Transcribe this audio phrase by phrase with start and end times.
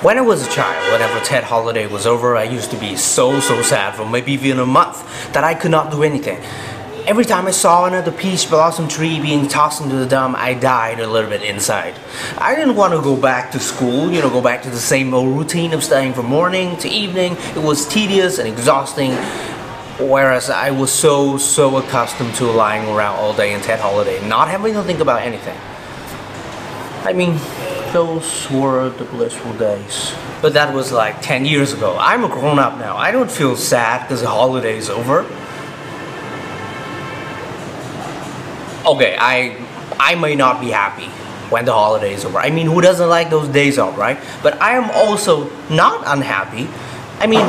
[0.00, 3.40] When I was a child, whenever Tết holiday was over, I used to be so
[3.40, 6.40] so sad for maybe even a month that I could not do anything.
[7.08, 11.00] Every time I saw another peach blossom tree being tossed into the dump, I died
[11.00, 11.96] a little bit inside.
[12.36, 15.12] I didn't want to go back to school, you know, go back to the same
[15.12, 17.36] old routine of studying from morning to evening.
[17.56, 19.14] It was tedious and exhausting,
[19.98, 24.46] whereas I was so, so accustomed to lying around all day in Tết holiday, not
[24.46, 25.58] having to think about anything.
[27.04, 27.40] I mean,
[27.92, 30.14] those were the blissful days.
[30.40, 31.96] But that was like 10 years ago.
[31.98, 32.96] I'm a grown up now.
[32.96, 35.20] I don't feel sad because the holiday is over.
[38.86, 39.64] Okay, I
[40.00, 41.08] I may not be happy
[41.50, 42.38] when the holiday is over.
[42.38, 44.18] I mean, who doesn't like those days off, right?
[44.42, 46.68] But I am also not unhappy.
[47.18, 47.44] I mean,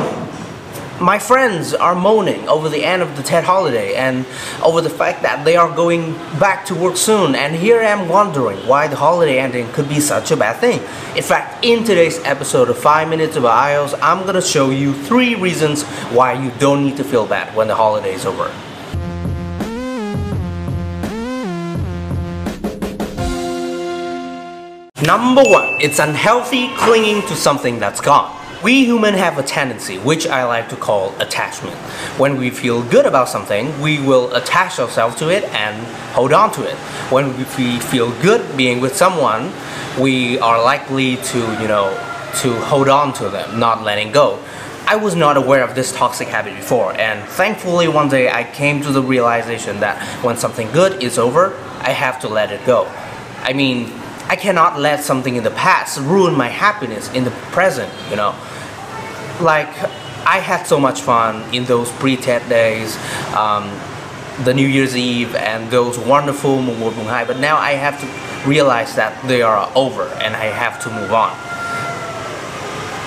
[1.00, 4.26] my friends are moaning over the end of the Tết holiday and
[4.62, 8.08] over the fact that they are going back to work soon and here I am
[8.08, 10.78] wondering why the holiday ending could be such a bad thing.
[11.16, 15.36] In fact, in today's episode of 5 Minutes About IELTS, I'm gonna show you 3
[15.36, 18.52] reasons why you don't need to feel bad when the holiday is over.
[25.02, 25.78] Number 1.
[25.80, 28.39] It's unhealthy clinging to something that's gone.
[28.62, 31.74] We humans have a tendency, which I like to call attachment.
[32.18, 36.52] When we feel good about something, we will attach ourselves to it and hold on
[36.52, 36.76] to it.
[37.10, 39.50] When we feel good being with someone,
[39.98, 41.88] we are likely to, you know,
[42.42, 44.38] to hold on to them, not letting go.
[44.86, 48.82] I was not aware of this toxic habit before, and thankfully one day I came
[48.82, 52.84] to the realization that when something good is over, I have to let it go.
[53.42, 53.90] I mean,
[54.28, 58.34] I cannot let something in the past ruin my happiness in the present, you know.
[59.40, 59.68] Like,
[60.26, 62.96] I had so much fun in those pre-Tết days,
[63.34, 63.70] um,
[64.44, 67.98] the New Year's Eve, and those wonderful Mùng 1, Mùng 2, but now I have
[68.00, 71.36] to realize that they are over and I have to move on.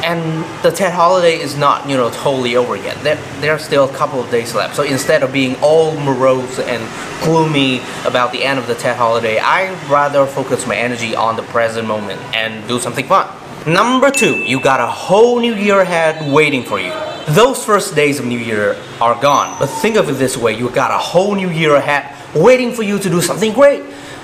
[0.03, 3.01] And the Tết holiday is not, you know, totally over yet.
[3.03, 4.75] There, there are still a couple of days left.
[4.75, 6.83] So instead of being all morose and
[7.23, 11.43] gloomy about the end of the Tết holiday, I rather focus my energy on the
[11.43, 13.29] present moment and do something fun.
[13.65, 16.91] Number two, you got a whole new year ahead waiting for you.
[17.29, 20.69] Those first days of New Year are gone, but think of it this way, you
[20.69, 23.81] got a whole new year ahead waiting for you to do something great.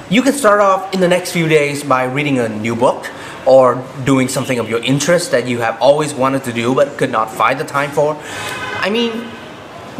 [0.10, 3.10] You can start off in the next few days by reading a new book,
[3.46, 7.10] or doing something of your interest that you have always wanted to do but could
[7.10, 8.18] not find the time for.
[8.82, 9.32] I mean,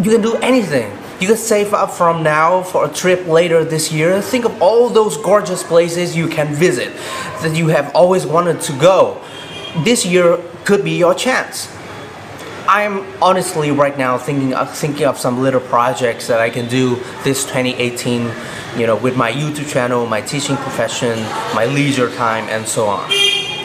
[0.04, 0.92] you can do anything.
[1.20, 4.22] You can save up from now for a trip later this year.
[4.22, 6.94] Think of all those gorgeous places you can visit
[7.42, 9.22] that you have always wanted to go.
[9.84, 11.68] This year could be your chance.
[12.70, 16.96] I'm honestly right now thinking of thinking of some little projects that I can do
[17.24, 18.32] this 2018,
[18.78, 21.20] you know, with my YouTube channel, my teaching profession,
[21.54, 23.10] my leisure time, and so on.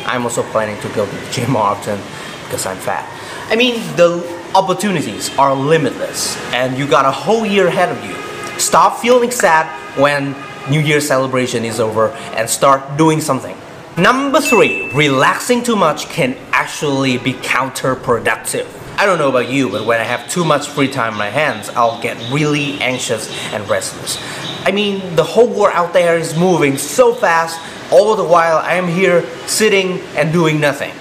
[0.06, 2.00] I'm also planning to go to the gym often
[2.44, 3.08] because I'm fat.
[3.48, 8.14] I mean, the opportunities are limitless and you got a whole year ahead of you.
[8.58, 9.66] Stop feeling sad
[9.98, 10.34] when
[10.70, 13.56] New Year celebration is over and start doing something.
[13.96, 18.66] Number three, relaxing too much can actually be counterproductive.
[18.96, 21.30] I don't know about you, but when I have too much free time in my
[21.30, 24.18] hands, I'll get really anxious and restless.
[24.64, 27.60] I mean, the whole world out there is moving so fast
[27.92, 30.92] all the while I am here sitting and doing nothing.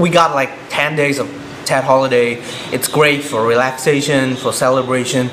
[0.00, 1.37] We got like 10 days of
[1.68, 2.42] Tết holiday.
[2.72, 5.30] It's great for relaxation, for celebration,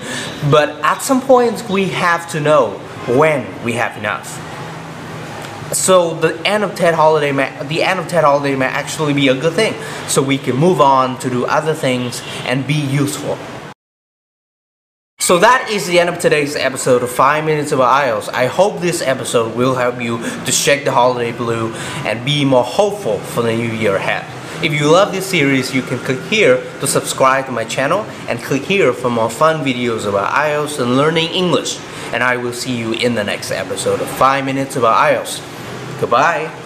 [0.52, 2.72] but at some point we have to know
[3.08, 4.28] when we have enough.
[5.74, 9.30] So the end of Tết holiday may, the end of Tết holiday may actually be
[9.30, 9.74] a good thing.
[10.08, 13.38] So we can move on to do other things and be useful.
[15.20, 18.30] So that is the end of today's episode of 5 Minutes About IELTS.
[18.32, 21.74] I hope this episode will help you to shake the holiday blue
[22.06, 24.24] and be more hopeful for the new year ahead.
[24.64, 28.42] If you love this series, you can click here to subscribe to my channel and
[28.42, 31.78] click here for more fun videos about IELTS and learning English.
[32.14, 35.42] And I will see you in the next episode of 5 Minutes About IELTS.
[36.00, 36.65] Goodbye.